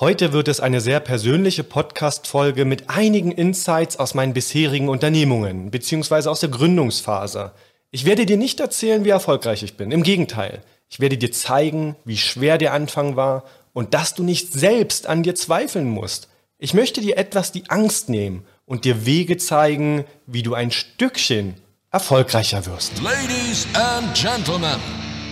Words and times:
Heute 0.00 0.32
wird 0.32 0.48
es 0.48 0.60
eine 0.60 0.80
sehr 0.80 0.98
persönliche 0.98 1.62
Podcast-Folge 1.62 2.64
mit 2.64 2.88
einigen 2.88 3.32
Insights 3.32 3.98
aus 3.98 4.14
meinen 4.14 4.32
bisherigen 4.32 4.88
Unternehmungen 4.88 5.70
bzw. 5.70 6.30
aus 6.30 6.40
der 6.40 6.48
Gründungsphase. 6.48 7.52
Ich 7.90 8.06
werde 8.06 8.24
dir 8.24 8.38
nicht 8.38 8.60
erzählen, 8.60 9.04
wie 9.04 9.10
erfolgreich 9.10 9.62
ich 9.62 9.76
bin. 9.76 9.90
Im 9.90 10.02
Gegenteil, 10.02 10.62
ich 10.88 11.00
werde 11.00 11.18
dir 11.18 11.32
zeigen, 11.32 11.96
wie 12.06 12.16
schwer 12.16 12.56
der 12.56 12.72
Anfang 12.72 13.16
war 13.16 13.44
und 13.74 13.92
dass 13.92 14.14
du 14.14 14.22
nicht 14.22 14.54
selbst 14.54 15.06
an 15.06 15.22
dir 15.22 15.34
zweifeln 15.34 15.90
musst. 15.90 16.28
Ich 16.56 16.72
möchte 16.72 17.02
dir 17.02 17.18
etwas 17.18 17.52
die 17.52 17.68
Angst 17.68 18.08
nehmen 18.08 18.46
und 18.64 18.86
dir 18.86 19.04
Wege 19.04 19.36
zeigen, 19.36 20.06
wie 20.26 20.42
du 20.42 20.54
ein 20.54 20.70
Stückchen 20.70 21.56
erfolgreicher 21.90 22.64
wirst. 22.64 22.92
Ladies 23.02 23.66
and 23.74 24.14
Gentlemen, 24.14 24.80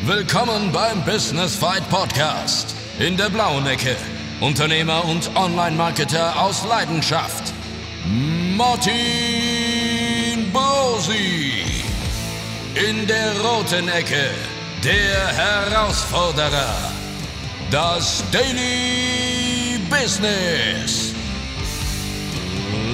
willkommen 0.04 0.70
beim 0.72 1.02
Business 1.06 1.56
Fight 1.56 1.88
Podcast. 1.88 2.74
In 2.98 3.16
der 3.16 3.30
blauen 3.30 3.66
Ecke 3.66 3.96
Unternehmer 4.40 5.04
und 5.04 5.30
Online-Marketer 5.34 6.40
aus 6.40 6.64
Leidenschaft. 6.68 7.52
Martin 8.56 8.92
Bosi. 10.52 11.64
In 12.74 13.06
der 13.08 13.40
roten 13.40 13.88
Ecke 13.88 14.30
der 14.84 15.26
Herausforderer. 15.26 16.92
Das 17.72 18.22
Daily 18.30 19.80
Business. 19.90 21.12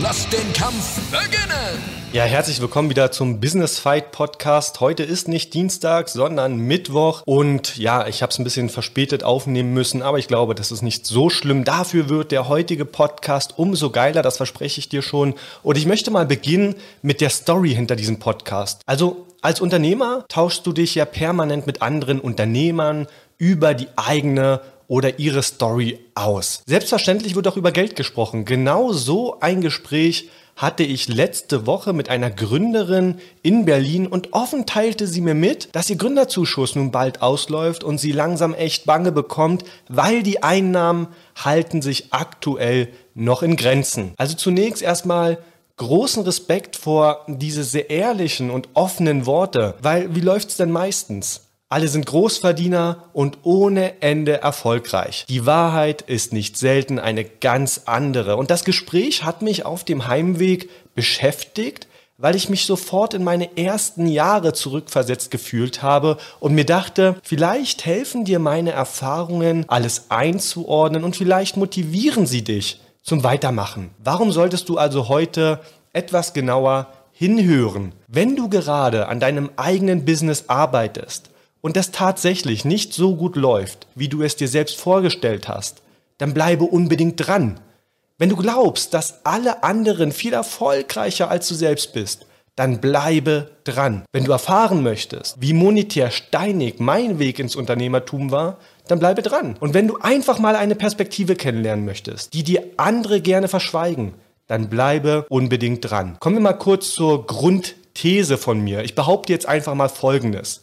Lass 0.01 0.27
den 0.31 0.51
Kampf 0.55 0.99
beginnen. 1.11 2.04
Ja, 2.15 2.23
herzlich 2.23 2.61
willkommen 2.61 2.91
wieder 2.91 3.11
zum 3.11 3.41
Business 3.41 3.81
Fight 3.81 4.13
Podcast. 4.13 4.79
Heute 4.79 5.03
ist 5.03 5.27
nicht 5.27 5.53
Dienstag, 5.53 6.09
sondern 6.09 6.59
Mittwoch 6.59 7.23
und 7.27 7.77
ja, 7.77 8.07
ich 8.07 8.23
habe 8.23 8.31
es 8.31 8.39
ein 8.39 8.45
bisschen 8.45 8.69
verspätet 8.69 9.25
aufnehmen 9.25 9.75
müssen, 9.75 10.01
aber 10.01 10.21
ich 10.21 10.29
glaube, 10.29 10.55
das 10.55 10.71
ist 10.71 10.83
nicht 10.83 11.09
so 11.09 11.29
schlimm. 11.29 11.65
Dafür 11.65 12.09
wird 12.09 12.31
der 12.31 12.49
heutige 12.49 12.85
Podcast 12.85 13.59
umso 13.59 13.91
geiler, 13.91 14.23
das 14.23 14.37
verspreche 14.37 14.79
ich 14.79 14.89
dir 14.89 15.03
schon. 15.03 15.35
Und 15.65 15.77
ich 15.77 15.87
möchte 15.87 16.13
mal 16.13 16.25
beginnen 16.25 16.77
mit 17.03 17.21
der 17.21 17.31
Story 17.31 17.75
hinter 17.75 17.97
diesem 17.97 18.21
Podcast. 18.21 18.83
Also 18.87 19.27
als 19.43 19.61
Unternehmer 19.61 20.25
tauschst 20.29 20.65
du 20.65 20.73
dich 20.73 20.95
ja 20.95 21.07
permanent 21.07 21.67
mit 21.67 21.83
anderen 21.83 22.21
Unternehmern 22.21 23.09
über 23.39 23.75
die 23.75 23.89
eigene 23.97 24.61
oder 24.87 25.19
ihre 25.19 25.43
Story 25.43 25.99
aus. 26.15 26.63
Selbstverständlich 26.67 27.35
wird 27.35 27.49
auch 27.49 27.57
über 27.57 27.73
Geld 27.73 27.97
gesprochen. 27.97 28.45
Genau 28.45 28.93
so 28.93 29.41
ein 29.41 29.61
Gespräch 29.63 30.31
hatte 30.57 30.83
ich 30.85 31.09
letzte 31.09 31.67
Woche 31.67 31.93
mit 31.93 32.09
einer 32.09 32.31
Gründerin 32.31 33.19
in 33.43 33.65
Berlin 33.65 34.07
und 34.07 34.33
offen 34.33 34.67
teilte 34.67 35.07
sie 35.07 35.21
mir 35.21 35.35
mit, 35.35 35.69
dass 35.73 35.91
ihr 35.91 35.97
Gründerzuschuss 35.97 36.77
nun 36.77 36.91
bald 36.91 37.23
ausläuft 37.23 37.83
und 37.83 37.99
sie 37.99 38.13
langsam 38.13 38.55
echt 38.55 38.87
Bange 38.87 39.13
bekommt, 39.13 39.65
weil 39.89 40.23
die 40.23 40.43
Einnahmen 40.43 41.09
halten 41.37 41.83
sich 41.83 42.13
aktuell 42.13 42.89
noch 43.15 43.43
in 43.43 43.57
Grenzen. 43.57 44.15
Also 44.17 44.37
zunächst 44.37 44.83
erstmal 44.83 45.39
großen 45.77 46.23
Respekt 46.23 46.77
vor 46.77 47.25
diese 47.27 47.65
sehr 47.65 47.91
ehrlichen 47.91 48.51
und 48.51 48.69
offenen 48.75 49.27
Worte, 49.27 49.75
weil 49.83 50.15
wie 50.15 50.21
läuft's 50.21 50.57
denn 50.57 50.71
meistens? 50.71 51.49
Alle 51.75 51.89
sind 51.89 52.07
Großverdiener 52.07 52.99
und 53.13 53.39
ohne 53.43 54.01
Ende 54.01 54.41
erfolgreich. 54.41 55.25
Die 55.29 55.45
Wahrheit 55.45 56.03
ist 56.03 56.33
nicht 56.33 56.57
selten 56.57 57.01
eine 57.01 57.25
ganz 57.25 57.81
andere. 57.87 58.37
Und 58.37 58.53
das 58.53 58.65
Gespräch 58.65 59.25
hat 59.25 59.43
mich 59.43 59.67
auf 59.67 59.83
dem 59.83 60.07
Heimweg 60.07 60.71
beschäftigt, 60.95 61.89
weil 62.17 62.37
ich 62.37 62.49
mich 62.49 62.65
sofort 62.67 63.13
in 63.13 63.25
meine 63.25 63.59
ersten 63.59 64.07
Jahre 64.07 64.53
zurückversetzt 64.53 65.33
gefühlt 65.33 65.83
habe 65.83 66.19
und 66.39 66.55
mir 66.55 66.65
dachte, 66.65 67.17
vielleicht 67.25 67.85
helfen 67.85 68.25
dir 68.25 68.39
meine 68.39 68.71
Erfahrungen, 68.71 69.65
alles 69.69 70.13
einzuordnen 70.13 71.03
und 71.03 71.17
vielleicht 71.17 71.57
motivieren 71.57 72.27
sie 72.27 72.45
dich 72.45 72.81
zum 73.03 73.25
Weitermachen. 73.25 73.91
Warum 73.99 74.31
solltest 74.31 74.69
du 74.69 74.79
also 74.79 75.09
heute 75.09 75.59
etwas 75.93 76.35
genauer 76.35 76.87
hinhören? 77.11 77.91
Wenn 78.07 78.37
du 78.37 78.49
gerade 78.49 79.09
an 79.09 79.19
deinem 79.19 79.51
eigenen 79.57 80.05
Business 80.05 80.45
arbeitest, 80.47 81.34
und 81.65 81.77
das 81.77 81.93
tatsächlich 81.93 82.67
nicht 82.67 82.93
so 82.93 83.17
gut 83.17 83.37
läuft, 83.37 83.87
wie 83.95 84.09
du 84.09 84.21
es 84.21 84.37
dir 84.37 84.49
selbst 84.49 84.77
vorgestellt 84.77 85.49
hast, 85.49 85.81
dann 86.19 86.35
bleibe 86.35 86.65
unbedingt 86.65 87.27
dran. 87.27 87.59
Wenn 88.19 88.29
du 88.29 88.37
glaubst, 88.37 88.93
dass 88.93 89.25
alle 89.25 89.63
anderen 89.65 90.13
viel 90.13 90.35
erfolgreicher 90.35 91.31
als 91.31 91.49
du 91.49 91.55
selbst 91.55 91.95
bist, 91.95 92.27
dann 92.55 92.83
bleibe 92.83 93.51
dran. 93.65 94.05
Wenn 94.13 94.25
du 94.25 94.33
erfahren 94.33 94.83
möchtest, 94.83 95.41
wie 95.41 95.55
monetär 95.55 96.11
steinig 96.11 96.81
mein 96.81 97.19
Weg 97.19 97.39
ins 97.39 97.57
Unternehmertum 97.57 98.31
war, 98.31 98.59
dann 98.87 98.99
bleibe 98.99 99.23
dran. 99.23 99.57
Und 99.59 99.73
wenn 99.73 99.89
du 99.89 99.97
einfach 99.97 100.39
mal 100.39 100.57
eine 100.57 100.75
Perspektive 100.75 101.35
kennenlernen 101.35 101.87
möchtest, 101.87 102.35
die 102.35 102.43
dir 102.45 102.63
andere 102.77 103.23
gerne 103.23 103.49
verschweigen, 103.49 104.13
dann 104.49 104.69
bleibe 104.69 105.25
unbedingt 105.31 105.91
dran. 105.91 106.19
Kommen 106.21 106.37
wir 106.37 106.43
mal 106.43 106.53
kurz 106.53 106.91
zur 106.91 107.27
Grundthese 107.27 108.37
von 108.37 108.61
mir. 108.61 108.85
Ich 108.85 108.95
behaupte 108.95 109.33
jetzt 109.33 109.49
einfach 109.49 109.75
mal 109.75 109.89
Folgendes. 109.89 110.61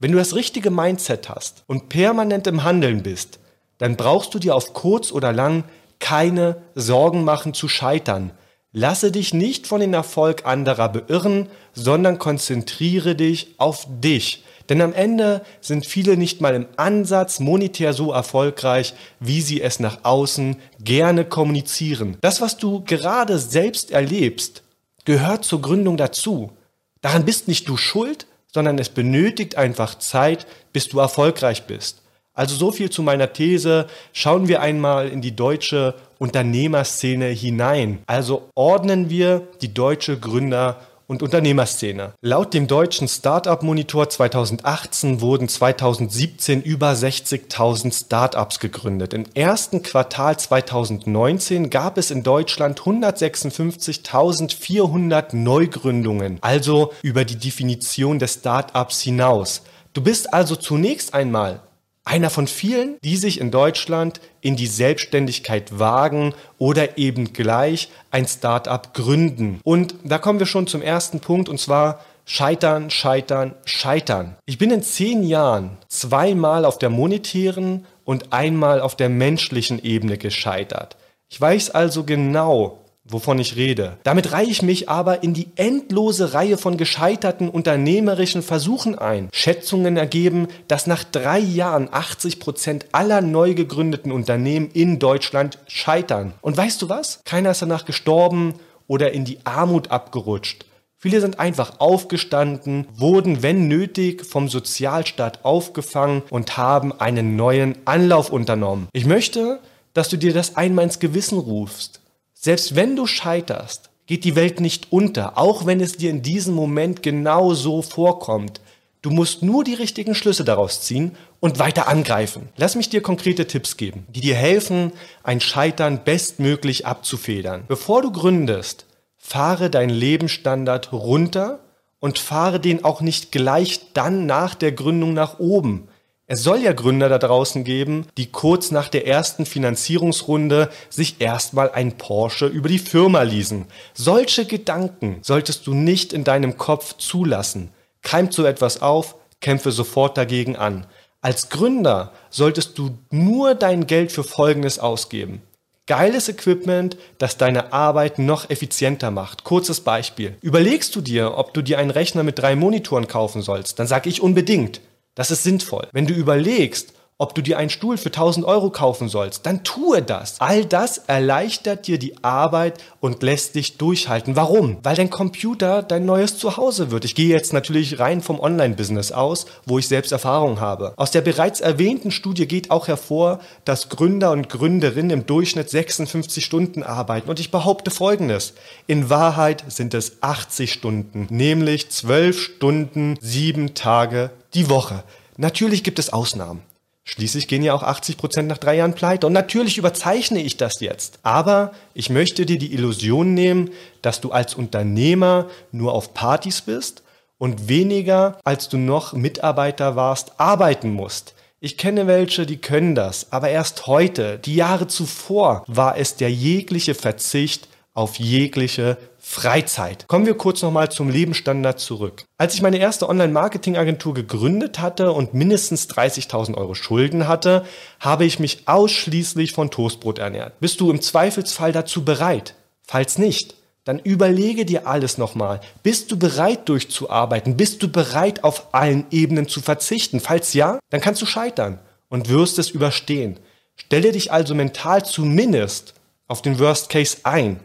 Wenn 0.00 0.12
du 0.12 0.18
das 0.18 0.36
richtige 0.36 0.70
Mindset 0.70 1.28
hast 1.28 1.64
und 1.66 1.88
permanent 1.88 2.46
im 2.46 2.62
Handeln 2.62 3.02
bist, 3.02 3.40
dann 3.78 3.96
brauchst 3.96 4.32
du 4.32 4.38
dir 4.38 4.54
auf 4.54 4.72
kurz 4.72 5.10
oder 5.10 5.32
lang 5.32 5.64
keine 5.98 6.62
Sorgen 6.76 7.24
machen 7.24 7.52
zu 7.52 7.68
scheitern. 7.68 8.30
Lasse 8.70 9.10
dich 9.10 9.34
nicht 9.34 9.66
von 9.66 9.80
den 9.80 9.94
Erfolg 9.94 10.46
anderer 10.46 10.88
beirren, 10.90 11.48
sondern 11.72 12.18
konzentriere 12.18 13.16
dich 13.16 13.54
auf 13.58 13.88
dich. 13.88 14.44
Denn 14.68 14.82
am 14.82 14.92
Ende 14.92 15.42
sind 15.60 15.84
viele 15.84 16.16
nicht 16.16 16.40
mal 16.40 16.54
im 16.54 16.66
Ansatz 16.76 17.40
monetär 17.40 17.92
so 17.92 18.12
erfolgreich, 18.12 18.94
wie 19.18 19.40
sie 19.40 19.60
es 19.60 19.80
nach 19.80 20.04
außen 20.04 20.58
gerne 20.78 21.24
kommunizieren. 21.24 22.18
Das, 22.20 22.40
was 22.40 22.56
du 22.56 22.84
gerade 22.84 23.38
selbst 23.38 23.90
erlebst, 23.90 24.62
gehört 25.04 25.44
zur 25.44 25.60
Gründung 25.60 25.96
dazu. 25.96 26.52
Daran 27.00 27.24
bist 27.24 27.48
nicht 27.48 27.68
du 27.68 27.76
schuld, 27.76 28.26
sondern 28.52 28.78
es 28.78 28.88
benötigt 28.88 29.56
einfach 29.56 29.96
Zeit, 29.96 30.46
bis 30.72 30.88
du 30.88 30.98
erfolgreich 30.98 31.64
bist. 31.64 32.02
Also 32.34 32.54
so 32.54 32.70
viel 32.70 32.88
zu 32.88 33.02
meiner 33.02 33.32
These. 33.32 33.88
Schauen 34.12 34.46
wir 34.46 34.60
einmal 34.62 35.08
in 35.08 35.20
die 35.20 35.34
deutsche 35.34 35.94
Unternehmerszene 36.18 37.26
hinein. 37.26 37.98
Also 38.06 38.48
ordnen 38.54 39.10
wir 39.10 39.48
die 39.60 39.74
deutsche 39.74 40.18
Gründer- 40.18 40.80
und 41.08 41.22
Unternehmerszene. 41.22 42.12
Laut 42.20 42.52
dem 42.54 42.68
deutschen 42.68 43.08
Startup 43.08 43.60
Monitor 43.62 44.08
2018 44.08 45.20
wurden 45.20 45.48
2017 45.48 46.62
über 46.62 46.92
60.000 46.92 48.04
Startups 48.04 48.60
gegründet. 48.60 49.12
Im 49.14 49.24
ersten 49.34 49.82
Quartal 49.82 50.38
2019 50.38 51.70
gab 51.70 51.98
es 51.98 52.12
in 52.12 52.22
Deutschland 52.22 52.80
156.400 52.80 55.34
Neugründungen, 55.34 56.38
also 56.42 56.92
über 57.02 57.24
die 57.24 57.36
Definition 57.36 58.18
des 58.18 58.34
Startups 58.34 59.00
hinaus. 59.00 59.62
Du 59.94 60.02
bist 60.02 60.34
also 60.34 60.54
zunächst 60.54 61.14
einmal 61.14 61.62
einer 62.08 62.30
von 62.30 62.46
vielen, 62.46 62.96
die 63.04 63.16
sich 63.18 63.38
in 63.38 63.50
Deutschland 63.50 64.20
in 64.40 64.56
die 64.56 64.66
Selbstständigkeit 64.66 65.78
wagen 65.78 66.34
oder 66.56 66.96
eben 66.96 67.34
gleich 67.34 67.90
ein 68.10 68.26
Startup 68.26 68.94
gründen. 68.94 69.60
Und 69.62 69.94
da 70.04 70.16
kommen 70.16 70.38
wir 70.38 70.46
schon 70.46 70.66
zum 70.66 70.80
ersten 70.80 71.20
Punkt 71.20 71.50
und 71.50 71.60
zwar 71.60 72.00
Scheitern, 72.24 72.90
Scheitern, 72.90 73.54
Scheitern. 73.66 74.36
Ich 74.46 74.56
bin 74.56 74.70
in 74.70 74.82
zehn 74.82 75.22
Jahren 75.22 75.76
zweimal 75.88 76.64
auf 76.64 76.78
der 76.78 76.90
monetären 76.90 77.86
und 78.04 78.32
einmal 78.32 78.80
auf 78.80 78.96
der 78.96 79.10
menschlichen 79.10 79.82
Ebene 79.82 80.16
gescheitert. 80.16 80.96
Ich 81.28 81.38
weiß 81.38 81.70
also 81.70 82.04
genau, 82.04 82.84
wovon 83.08 83.38
ich 83.38 83.56
rede. 83.56 83.98
Damit 84.04 84.32
reihe 84.32 84.48
ich 84.48 84.62
mich 84.62 84.88
aber 84.88 85.22
in 85.22 85.34
die 85.34 85.48
endlose 85.56 86.34
Reihe 86.34 86.58
von 86.58 86.76
gescheiterten 86.76 87.48
unternehmerischen 87.48 88.42
Versuchen 88.42 88.98
ein. 88.98 89.28
Schätzungen 89.32 89.96
ergeben, 89.96 90.48
dass 90.68 90.86
nach 90.86 91.04
drei 91.04 91.38
Jahren 91.38 91.88
80 91.90 92.40
Prozent 92.40 92.86
aller 92.92 93.20
neu 93.20 93.54
gegründeten 93.54 94.12
Unternehmen 94.12 94.70
in 94.72 94.98
Deutschland 94.98 95.58
scheitern. 95.66 96.34
Und 96.40 96.56
weißt 96.56 96.80
du 96.82 96.88
was? 96.88 97.22
Keiner 97.24 97.52
ist 97.52 97.62
danach 97.62 97.84
gestorben 97.84 98.54
oder 98.86 99.12
in 99.12 99.24
die 99.24 99.38
Armut 99.44 99.90
abgerutscht. 99.90 100.64
Viele 101.00 101.20
sind 101.20 101.38
einfach 101.38 101.78
aufgestanden, 101.78 102.88
wurden, 102.92 103.40
wenn 103.44 103.68
nötig, 103.68 104.26
vom 104.26 104.48
Sozialstaat 104.48 105.44
aufgefangen 105.44 106.24
und 106.28 106.56
haben 106.56 106.92
einen 106.92 107.36
neuen 107.36 107.78
Anlauf 107.84 108.30
unternommen. 108.32 108.88
Ich 108.92 109.06
möchte, 109.06 109.60
dass 109.94 110.08
du 110.08 110.16
dir 110.16 110.32
das 110.32 110.56
einmal 110.56 110.84
ins 110.84 110.98
Gewissen 110.98 111.38
rufst. 111.38 112.00
Selbst 112.40 112.76
wenn 112.76 112.94
du 112.94 113.08
scheiterst, 113.08 113.90
geht 114.06 114.22
die 114.22 114.36
Welt 114.36 114.60
nicht 114.60 114.92
unter, 114.92 115.36
auch 115.36 115.66
wenn 115.66 115.80
es 115.80 115.96
dir 115.96 116.10
in 116.10 116.22
diesem 116.22 116.54
Moment 116.54 117.02
genau 117.02 117.52
so 117.52 117.82
vorkommt. 117.82 118.60
Du 119.02 119.10
musst 119.10 119.42
nur 119.42 119.64
die 119.64 119.74
richtigen 119.74 120.14
Schlüsse 120.14 120.44
daraus 120.44 120.82
ziehen 120.82 121.16
und 121.40 121.58
weiter 121.58 121.88
angreifen. 121.88 122.48
Lass 122.56 122.76
mich 122.76 122.88
dir 122.88 123.02
konkrete 123.02 123.48
Tipps 123.48 123.76
geben, 123.76 124.06
die 124.10 124.20
dir 124.20 124.36
helfen, 124.36 124.92
ein 125.24 125.40
Scheitern 125.40 126.04
bestmöglich 126.04 126.86
abzufedern. 126.86 127.64
Bevor 127.66 128.02
du 128.02 128.12
gründest, 128.12 128.86
fahre 129.16 129.68
deinen 129.68 129.90
Lebensstandard 129.90 130.92
runter 130.92 131.58
und 131.98 132.20
fahre 132.20 132.60
den 132.60 132.84
auch 132.84 133.00
nicht 133.00 133.32
gleich 133.32 133.92
dann 133.94 134.26
nach 134.26 134.54
der 134.54 134.70
Gründung 134.70 135.12
nach 135.12 135.40
oben. 135.40 135.87
Es 136.30 136.42
soll 136.42 136.58
ja 136.58 136.74
Gründer 136.74 137.08
da 137.08 137.16
draußen 137.16 137.64
geben, 137.64 138.06
die 138.18 138.30
kurz 138.30 138.70
nach 138.70 138.88
der 138.88 139.06
ersten 139.06 139.46
Finanzierungsrunde 139.46 140.68
sich 140.90 141.22
erstmal 141.22 141.70
ein 141.70 141.96
Porsche 141.96 142.44
über 142.44 142.68
die 142.68 142.78
Firma 142.78 143.22
leasen. 143.22 143.64
Solche 143.94 144.44
Gedanken 144.44 145.20
solltest 145.22 145.66
du 145.66 145.72
nicht 145.72 146.12
in 146.12 146.24
deinem 146.24 146.58
Kopf 146.58 146.98
zulassen. 146.98 147.70
Keimt 148.02 148.34
so 148.34 148.44
etwas 148.44 148.82
auf, 148.82 149.14
kämpfe 149.40 149.72
sofort 149.72 150.18
dagegen 150.18 150.56
an. 150.56 150.86
Als 151.22 151.48
Gründer 151.48 152.12
solltest 152.28 152.76
du 152.76 152.98
nur 153.10 153.54
dein 153.54 153.86
Geld 153.86 154.12
für 154.12 154.22
Folgendes 154.22 154.78
ausgeben. 154.78 155.40
Geiles 155.86 156.28
Equipment, 156.28 156.98
das 157.16 157.38
deine 157.38 157.72
Arbeit 157.72 158.18
noch 158.18 158.50
effizienter 158.50 159.10
macht. 159.10 159.44
Kurzes 159.44 159.80
Beispiel. 159.80 160.36
Überlegst 160.42 160.94
du 160.94 161.00
dir, 161.00 161.38
ob 161.38 161.54
du 161.54 161.62
dir 161.62 161.78
einen 161.78 161.90
Rechner 161.90 162.22
mit 162.22 162.38
drei 162.38 162.54
Monitoren 162.54 163.08
kaufen 163.08 163.40
sollst, 163.40 163.78
dann 163.78 163.86
sage 163.86 164.10
ich 164.10 164.20
unbedingt. 164.20 164.82
Das 165.18 165.32
ist 165.32 165.42
sinnvoll. 165.42 165.88
Wenn 165.90 166.06
du 166.06 166.14
überlegst, 166.14 166.92
ob 167.20 167.34
du 167.34 167.42
dir 167.42 167.58
einen 167.58 167.70
Stuhl 167.70 167.96
für 167.96 168.10
1000 168.10 168.46
Euro 168.46 168.70
kaufen 168.70 169.08
sollst, 169.08 169.44
dann 169.46 169.64
tue 169.64 170.00
das. 170.00 170.40
All 170.40 170.64
das 170.64 170.98
erleichtert 171.08 171.88
dir 171.88 171.98
die 171.98 172.22
Arbeit 172.22 172.80
und 173.00 173.24
lässt 173.24 173.56
dich 173.56 173.78
durchhalten. 173.78 174.36
Warum? 174.36 174.78
Weil 174.84 174.94
dein 174.94 175.10
Computer 175.10 175.82
dein 175.82 176.06
neues 176.06 176.38
Zuhause 176.38 176.92
wird. 176.92 177.04
Ich 177.04 177.16
gehe 177.16 177.28
jetzt 177.28 177.52
natürlich 177.52 177.98
rein 177.98 178.20
vom 178.22 178.38
Online-Business 178.38 179.10
aus, 179.10 179.46
wo 179.66 179.80
ich 179.80 179.88
selbst 179.88 180.12
Erfahrung 180.12 180.60
habe. 180.60 180.92
Aus 180.94 181.10
der 181.10 181.22
bereits 181.22 181.60
erwähnten 181.60 182.12
Studie 182.12 182.46
geht 182.46 182.70
auch 182.70 182.86
hervor, 182.86 183.40
dass 183.64 183.88
Gründer 183.88 184.30
und 184.30 184.48
Gründerinnen 184.48 185.10
im 185.10 185.26
Durchschnitt 185.26 185.68
56 185.68 186.44
Stunden 186.44 186.84
arbeiten. 186.84 187.28
Und 187.28 187.40
ich 187.40 187.50
behaupte 187.50 187.90
Folgendes. 187.90 188.54
In 188.86 189.10
Wahrheit 189.10 189.64
sind 189.66 189.94
es 189.94 190.22
80 190.22 190.72
Stunden, 190.72 191.26
nämlich 191.30 191.90
12 191.90 192.40
Stunden, 192.40 193.18
sieben 193.20 193.74
Tage 193.74 194.30
die 194.54 194.68
Woche. 194.68 195.04
Natürlich 195.36 195.84
gibt 195.84 195.98
es 195.98 196.12
Ausnahmen. 196.12 196.62
Schließlich 197.04 197.48
gehen 197.48 197.62
ja 197.62 197.72
auch 197.72 197.82
80 197.82 198.18
Prozent 198.18 198.48
nach 198.48 198.58
drei 198.58 198.76
Jahren 198.76 198.94
pleite. 198.94 199.26
Und 199.26 199.32
natürlich 199.32 199.78
überzeichne 199.78 200.42
ich 200.42 200.58
das 200.58 200.80
jetzt. 200.80 201.20
Aber 201.22 201.72
ich 201.94 202.10
möchte 202.10 202.44
dir 202.44 202.58
die 202.58 202.74
Illusion 202.74 203.32
nehmen, 203.32 203.70
dass 204.02 204.20
du 204.20 204.30
als 204.30 204.54
Unternehmer 204.54 205.46
nur 205.72 205.94
auf 205.94 206.12
Partys 206.12 206.60
bist 206.60 207.02
und 207.38 207.68
weniger, 207.68 208.38
als 208.44 208.68
du 208.68 208.76
noch 208.76 209.14
Mitarbeiter 209.14 209.96
warst, 209.96 210.38
arbeiten 210.38 210.92
musst. 210.92 211.34
Ich 211.60 211.78
kenne 211.78 212.06
welche, 212.06 212.46
die 212.46 212.58
können 212.58 212.94
das, 212.94 213.32
aber 213.32 213.48
erst 213.48 213.86
heute, 213.88 214.38
die 214.38 214.54
Jahre 214.54 214.86
zuvor, 214.86 215.64
war 215.66 215.96
es 215.96 216.14
der 216.14 216.30
jegliche 216.30 216.94
Verzicht 216.94 217.68
auf 217.98 218.20
jegliche 218.20 218.96
Freizeit. 219.18 220.06
Kommen 220.06 220.24
wir 220.24 220.36
kurz 220.36 220.62
nochmal 220.62 220.88
zum 220.88 221.10
Lebensstandard 221.10 221.80
zurück. 221.80 222.24
Als 222.38 222.54
ich 222.54 222.62
meine 222.62 222.78
erste 222.78 223.08
Online-Marketing-Agentur 223.08 224.14
gegründet 224.14 224.78
hatte 224.78 225.10
und 225.10 225.34
mindestens 225.34 225.90
30.000 225.90 226.54
Euro 226.56 226.76
Schulden 226.76 227.26
hatte, 227.26 227.64
habe 227.98 228.24
ich 228.24 228.38
mich 228.38 228.68
ausschließlich 228.68 229.52
von 229.52 229.72
Toastbrot 229.72 230.20
ernährt. 230.20 230.60
Bist 230.60 230.80
du 230.80 230.92
im 230.92 231.00
Zweifelsfall 231.00 231.72
dazu 231.72 232.04
bereit? 232.04 232.54
Falls 232.86 233.18
nicht, 233.18 233.56
dann 233.82 233.98
überlege 233.98 234.64
dir 234.64 234.86
alles 234.86 235.18
nochmal. 235.18 235.60
Bist 235.82 236.12
du 236.12 236.16
bereit 236.16 236.68
durchzuarbeiten? 236.68 237.56
Bist 237.56 237.82
du 237.82 237.88
bereit 237.88 238.44
auf 238.44 238.72
allen 238.72 239.06
Ebenen 239.10 239.48
zu 239.48 239.60
verzichten? 239.60 240.20
Falls 240.20 240.54
ja, 240.54 240.78
dann 240.90 241.00
kannst 241.00 241.20
du 241.20 241.26
scheitern 241.26 241.80
und 242.08 242.28
wirst 242.28 242.60
es 242.60 242.70
überstehen. 242.70 243.40
Stelle 243.74 244.12
dich 244.12 244.30
also 244.30 244.54
mental 244.54 245.04
zumindest 245.04 245.94
auf 246.28 246.42
den 246.42 246.60
Worst 246.60 246.90
Case 246.90 247.16
ein 247.24 247.58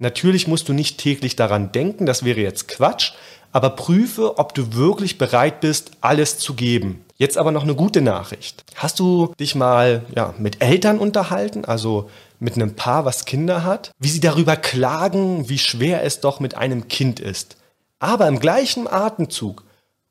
Natürlich 0.00 0.48
musst 0.48 0.66
du 0.68 0.72
nicht 0.72 0.96
täglich 0.96 1.36
daran 1.36 1.72
denken, 1.72 2.06
das 2.06 2.24
wäre 2.24 2.40
jetzt 2.40 2.68
Quatsch, 2.68 3.12
aber 3.52 3.68
prüfe, 3.70 4.38
ob 4.38 4.54
du 4.54 4.74
wirklich 4.74 5.18
bereit 5.18 5.60
bist, 5.60 5.90
alles 6.00 6.38
zu 6.38 6.54
geben. 6.54 7.04
Jetzt 7.18 7.36
aber 7.36 7.52
noch 7.52 7.64
eine 7.64 7.74
gute 7.74 8.00
Nachricht. 8.00 8.64
Hast 8.76 8.98
du 8.98 9.34
dich 9.38 9.54
mal 9.54 10.06
ja, 10.16 10.32
mit 10.38 10.62
Eltern 10.62 10.98
unterhalten, 10.98 11.66
also 11.66 12.08
mit 12.38 12.54
einem 12.54 12.76
Paar, 12.76 13.04
was 13.04 13.26
Kinder 13.26 13.62
hat, 13.62 13.92
wie 13.98 14.08
sie 14.08 14.20
darüber 14.20 14.56
klagen, 14.56 15.50
wie 15.50 15.58
schwer 15.58 16.02
es 16.02 16.20
doch 16.20 16.40
mit 16.40 16.54
einem 16.54 16.88
Kind 16.88 17.20
ist. 17.20 17.58
Aber 17.98 18.26
im 18.26 18.40
gleichen 18.40 18.88
Atemzug 18.88 19.64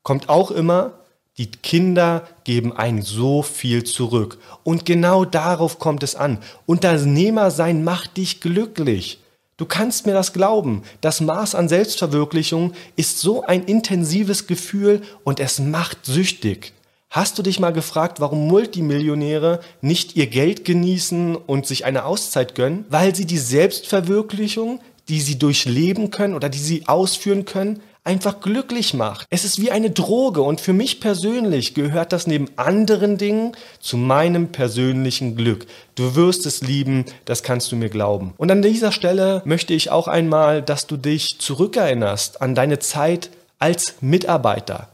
kommt 0.04 0.28
auch 0.28 0.52
immer, 0.52 0.92
die 1.36 1.50
Kinder 1.50 2.28
geben 2.44 2.76
ein 2.76 3.02
so 3.02 3.42
viel 3.42 3.82
zurück. 3.82 4.38
Und 4.62 4.86
genau 4.86 5.24
darauf 5.24 5.80
kommt 5.80 6.04
es 6.04 6.14
an. 6.14 6.38
Unternehmer 6.66 7.50
sein 7.50 7.82
macht 7.82 8.18
dich 8.18 8.40
glücklich. 8.40 9.18
Du 9.60 9.66
kannst 9.66 10.06
mir 10.06 10.14
das 10.14 10.32
glauben. 10.32 10.84
Das 11.02 11.20
Maß 11.20 11.54
an 11.54 11.68
Selbstverwirklichung 11.68 12.72
ist 12.96 13.18
so 13.18 13.42
ein 13.42 13.64
intensives 13.64 14.46
Gefühl 14.46 15.02
und 15.22 15.38
es 15.38 15.58
macht 15.58 16.06
süchtig. 16.06 16.72
Hast 17.10 17.36
du 17.36 17.42
dich 17.42 17.60
mal 17.60 17.74
gefragt, 17.74 18.20
warum 18.20 18.48
Multimillionäre 18.48 19.60
nicht 19.82 20.16
ihr 20.16 20.28
Geld 20.28 20.64
genießen 20.64 21.36
und 21.36 21.66
sich 21.66 21.84
eine 21.84 22.06
Auszeit 22.06 22.54
gönnen? 22.54 22.86
Weil 22.88 23.14
sie 23.14 23.26
die 23.26 23.36
Selbstverwirklichung, 23.36 24.80
die 25.10 25.20
sie 25.20 25.38
durchleben 25.38 26.10
können 26.10 26.32
oder 26.32 26.48
die 26.48 26.58
sie 26.58 26.88
ausführen 26.88 27.44
können, 27.44 27.82
einfach 28.04 28.40
glücklich 28.40 28.94
macht. 28.94 29.26
Es 29.30 29.44
ist 29.44 29.60
wie 29.60 29.70
eine 29.70 29.90
Droge 29.90 30.42
und 30.42 30.60
für 30.60 30.72
mich 30.72 31.00
persönlich 31.00 31.74
gehört 31.74 32.12
das 32.12 32.26
neben 32.26 32.46
anderen 32.56 33.18
Dingen 33.18 33.52
zu 33.78 33.96
meinem 33.96 34.52
persönlichen 34.52 35.36
Glück. 35.36 35.66
Du 35.94 36.14
wirst 36.14 36.46
es 36.46 36.62
lieben, 36.62 37.04
das 37.24 37.42
kannst 37.42 37.70
du 37.72 37.76
mir 37.76 37.90
glauben. 37.90 38.34
Und 38.36 38.50
an 38.50 38.62
dieser 38.62 38.92
Stelle 38.92 39.42
möchte 39.44 39.74
ich 39.74 39.90
auch 39.90 40.08
einmal, 40.08 40.62
dass 40.62 40.86
du 40.86 40.96
dich 40.96 41.38
zurückerinnerst 41.38 42.40
an 42.40 42.54
deine 42.54 42.78
Zeit 42.78 43.30
als 43.58 43.96
Mitarbeiter. 44.00 44.88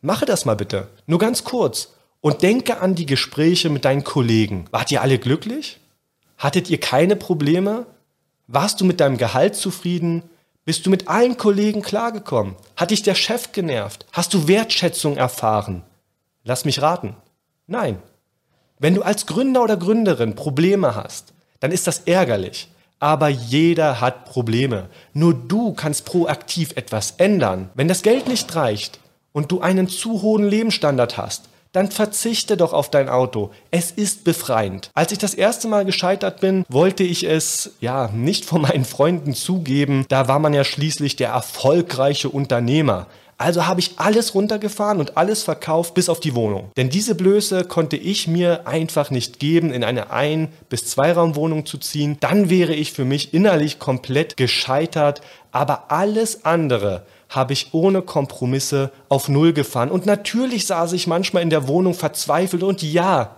Mache 0.00 0.26
das 0.26 0.44
mal 0.44 0.56
bitte, 0.56 0.88
nur 1.06 1.18
ganz 1.18 1.44
kurz. 1.44 1.88
Und 2.20 2.42
denke 2.42 2.80
an 2.80 2.94
die 2.94 3.06
Gespräche 3.06 3.68
mit 3.68 3.84
deinen 3.84 4.04
Kollegen. 4.04 4.66
Wart 4.70 4.92
ihr 4.92 5.02
alle 5.02 5.18
glücklich? 5.18 5.80
Hattet 6.38 6.70
ihr 6.70 6.78
keine 6.78 7.16
Probleme? 7.16 7.86
Warst 8.46 8.80
du 8.80 8.84
mit 8.84 9.00
deinem 9.00 9.16
Gehalt 9.16 9.56
zufrieden? 9.56 10.22
Bist 10.64 10.86
du 10.86 10.90
mit 10.90 11.08
allen 11.08 11.36
Kollegen 11.36 11.82
klargekommen? 11.82 12.54
Hat 12.76 12.92
dich 12.92 13.02
der 13.02 13.16
Chef 13.16 13.50
genervt? 13.50 14.06
Hast 14.12 14.32
du 14.32 14.46
Wertschätzung 14.46 15.16
erfahren? 15.16 15.82
Lass 16.44 16.64
mich 16.64 16.80
raten. 16.80 17.16
Nein. 17.66 18.00
Wenn 18.78 18.94
du 18.94 19.02
als 19.02 19.26
Gründer 19.26 19.64
oder 19.64 19.76
Gründerin 19.76 20.36
Probleme 20.36 20.94
hast, 20.94 21.32
dann 21.58 21.72
ist 21.72 21.88
das 21.88 22.00
ärgerlich. 22.00 22.70
Aber 23.00 23.28
jeder 23.28 24.00
hat 24.00 24.24
Probleme. 24.24 24.88
Nur 25.14 25.34
du 25.34 25.74
kannst 25.74 26.04
proaktiv 26.04 26.76
etwas 26.76 27.14
ändern. 27.16 27.70
Wenn 27.74 27.88
das 27.88 28.02
Geld 28.02 28.28
nicht 28.28 28.54
reicht 28.54 29.00
und 29.32 29.50
du 29.50 29.60
einen 29.60 29.88
zu 29.88 30.22
hohen 30.22 30.44
Lebensstandard 30.44 31.16
hast, 31.16 31.48
dann 31.72 31.90
verzichte 31.90 32.56
doch 32.56 32.72
auf 32.72 32.90
dein 32.90 33.08
Auto. 33.08 33.50
Es 33.70 33.90
ist 33.90 34.24
befreiend. 34.24 34.90
Als 34.94 35.12
ich 35.12 35.18
das 35.18 35.34
erste 35.34 35.68
Mal 35.68 35.84
gescheitert 35.84 36.40
bin, 36.40 36.64
wollte 36.68 37.02
ich 37.02 37.24
es 37.24 37.72
ja 37.80 38.08
nicht 38.08 38.44
vor 38.44 38.58
meinen 38.60 38.84
Freunden 38.84 39.34
zugeben. 39.34 40.04
Da 40.08 40.28
war 40.28 40.38
man 40.38 40.54
ja 40.54 40.64
schließlich 40.64 41.16
der 41.16 41.30
erfolgreiche 41.30 42.28
Unternehmer. 42.28 43.06
Also 43.42 43.66
habe 43.66 43.80
ich 43.80 43.94
alles 43.96 44.36
runtergefahren 44.36 45.00
und 45.00 45.16
alles 45.16 45.42
verkauft 45.42 45.94
bis 45.94 46.08
auf 46.08 46.20
die 46.20 46.36
Wohnung. 46.36 46.70
Denn 46.76 46.90
diese 46.90 47.16
Blöße 47.16 47.64
konnte 47.64 47.96
ich 47.96 48.28
mir 48.28 48.68
einfach 48.68 49.10
nicht 49.10 49.40
geben, 49.40 49.72
in 49.72 49.82
eine 49.82 50.12
Ein- 50.12 50.52
bis 50.68 50.86
Zweiraumwohnung 50.86 51.66
zu 51.66 51.78
ziehen. 51.78 52.18
Dann 52.20 52.50
wäre 52.50 52.72
ich 52.72 52.92
für 52.92 53.04
mich 53.04 53.34
innerlich 53.34 53.80
komplett 53.80 54.36
gescheitert. 54.36 55.22
Aber 55.50 55.90
alles 55.90 56.44
andere 56.44 57.04
habe 57.28 57.52
ich 57.52 57.70
ohne 57.72 58.02
Kompromisse 58.02 58.92
auf 59.08 59.28
Null 59.28 59.52
gefahren. 59.52 59.90
Und 59.90 60.06
natürlich 60.06 60.68
saß 60.68 60.92
ich 60.92 61.08
manchmal 61.08 61.42
in 61.42 61.50
der 61.50 61.66
Wohnung 61.66 61.94
verzweifelt 61.94 62.62
und 62.62 62.80
ja, 62.82 63.34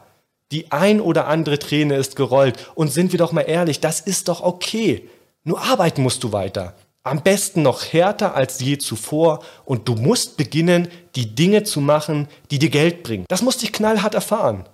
die 0.52 0.70
ein 0.70 1.00
oder 1.00 1.28
andere 1.28 1.58
Träne 1.58 1.96
ist 1.96 2.14
gerollt. 2.14 2.70
Und 2.74 2.92
sind 2.92 3.12
wir 3.12 3.18
doch 3.18 3.32
mal 3.32 3.40
ehrlich, 3.40 3.80
das 3.80 4.00
ist 4.00 4.28
doch 4.28 4.42
okay. 4.42 5.08
Nur 5.44 5.62
arbeiten 5.62 6.02
musst 6.02 6.22
du 6.24 6.32
weiter. 6.32 6.74
Am 7.06 7.22
besten 7.22 7.60
noch 7.60 7.82
härter 7.92 8.34
als 8.34 8.60
je 8.60 8.78
zuvor 8.78 9.40
und 9.66 9.86
du 9.88 9.94
musst 9.94 10.38
beginnen, 10.38 10.88
die 11.16 11.34
Dinge 11.34 11.62
zu 11.62 11.82
machen, 11.82 12.28
die 12.50 12.58
dir 12.58 12.70
Geld 12.70 13.02
bringen. 13.02 13.26
Das 13.28 13.42
musste 13.42 13.66
ich 13.66 13.74
knallhart 13.74 14.14
erfahren. 14.14 14.64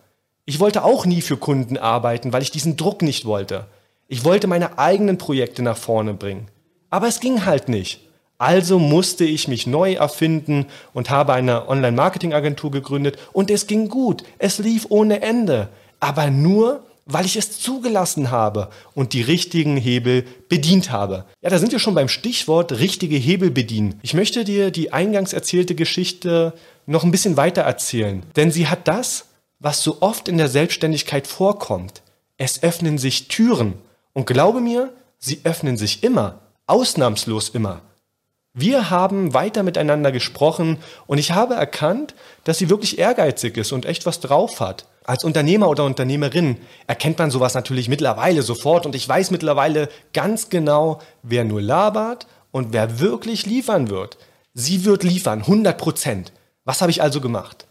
Ich 0.44 0.60
wollte 0.60 0.84
auch 0.84 1.06
nie 1.06 1.22
für 1.22 1.36
Kunden 1.36 1.76
arbeiten, 1.76 2.32
weil 2.32 2.42
ich 2.42 2.52
diesen 2.52 2.76
Druck 2.76 3.02
nicht 3.02 3.24
wollte. 3.24 3.66
Ich 4.06 4.24
wollte 4.24 4.46
meine 4.46 4.78
eigenen 4.78 5.18
Projekte 5.18 5.62
nach 5.62 5.76
vorne 5.76 6.14
bringen. 6.14 6.46
Aber 6.88 7.08
es 7.08 7.18
ging 7.18 7.46
halt 7.46 7.68
nicht. 7.68 8.00
Also 8.38 8.78
musste 8.78 9.24
ich 9.24 9.48
mich 9.48 9.66
neu 9.66 9.94
erfinden 9.94 10.66
und 10.94 11.10
habe 11.10 11.32
eine 11.32 11.68
Online-Marketing-Agentur 11.68 12.70
gegründet 12.70 13.18
und 13.32 13.50
es 13.50 13.66
ging 13.66 13.88
gut. 13.88 14.22
Es 14.38 14.58
lief 14.58 14.86
ohne 14.88 15.20
Ende. 15.20 15.68
Aber 15.98 16.30
nur, 16.30 16.84
weil 17.06 17.26
ich 17.26 17.36
es 17.36 17.60
zugelassen 17.60 18.30
habe 18.30 18.70
und 18.94 19.12
die 19.12 19.22
richtigen 19.22 19.76
Hebel 19.76 20.24
bedient 20.48 20.90
habe. 20.90 21.24
Ja, 21.42 21.50
da 21.50 21.58
sind 21.58 21.72
wir 21.72 21.78
schon 21.78 21.94
beim 21.94 22.08
Stichwort 22.08 22.72
richtige 22.72 23.16
Hebel 23.16 23.50
bedienen. 23.50 23.98
Ich 24.02 24.14
möchte 24.14 24.44
dir 24.44 24.70
die 24.70 24.92
eingangs 24.92 25.32
erzählte 25.32 25.74
Geschichte 25.74 26.54
noch 26.86 27.04
ein 27.04 27.10
bisschen 27.10 27.36
weiter 27.36 27.62
erzählen, 27.62 28.22
denn 28.36 28.50
sie 28.50 28.68
hat 28.68 28.88
das, 28.88 29.26
was 29.58 29.82
so 29.82 29.98
oft 30.00 30.28
in 30.28 30.38
der 30.38 30.48
Selbstständigkeit 30.48 31.26
vorkommt. 31.26 32.02
Es 32.36 32.62
öffnen 32.62 32.98
sich 32.98 33.28
Türen 33.28 33.74
und 34.12 34.26
glaube 34.26 34.60
mir, 34.60 34.92
sie 35.18 35.40
öffnen 35.44 35.76
sich 35.76 36.02
immer, 36.02 36.40
ausnahmslos 36.66 37.50
immer. 37.50 37.82
Wir 38.52 38.90
haben 38.90 39.32
weiter 39.32 39.62
miteinander 39.62 40.10
gesprochen 40.10 40.78
und 41.06 41.18
ich 41.18 41.32
habe 41.32 41.54
erkannt, 41.54 42.14
dass 42.44 42.58
sie 42.58 42.68
wirklich 42.68 42.98
ehrgeizig 42.98 43.56
ist 43.56 43.70
und 43.70 43.86
echt 43.86 44.06
was 44.06 44.18
drauf 44.18 44.58
hat. 44.58 44.86
Als 45.04 45.24
Unternehmer 45.24 45.68
oder 45.68 45.84
Unternehmerin 45.84 46.58
erkennt 46.86 47.18
man 47.18 47.30
sowas 47.30 47.54
natürlich 47.54 47.88
mittlerweile 47.88 48.42
sofort 48.42 48.84
und 48.86 48.94
ich 48.94 49.08
weiß 49.08 49.30
mittlerweile 49.30 49.88
ganz 50.12 50.50
genau, 50.50 51.00
wer 51.22 51.44
nur 51.44 51.62
labert 51.62 52.26
und 52.50 52.72
wer 52.72 53.00
wirklich 53.00 53.46
liefern 53.46 53.88
wird. 53.88 54.18
Sie 54.52 54.84
wird 54.84 55.02
liefern, 55.02 55.40
100 55.40 55.78
Prozent. 55.78 56.32
Was 56.64 56.80
habe 56.80 56.90
ich 56.90 57.02
also 57.02 57.20
gemacht? 57.20 57.66